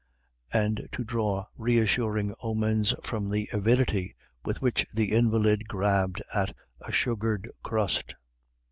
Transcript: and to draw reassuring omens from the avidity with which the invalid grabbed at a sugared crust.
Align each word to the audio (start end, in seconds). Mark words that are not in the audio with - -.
and 0.51 0.89
to 0.91 1.03
draw 1.03 1.45
reassuring 1.55 2.33
omens 2.41 2.95
from 3.03 3.29
the 3.29 3.47
avidity 3.53 4.15
with 4.43 4.59
which 4.59 4.83
the 4.91 5.11
invalid 5.11 5.67
grabbed 5.67 6.23
at 6.33 6.55
a 6.79 6.91
sugared 6.91 7.47
crust. 7.61 8.15